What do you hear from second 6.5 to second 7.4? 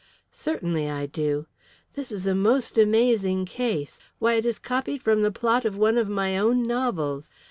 novels.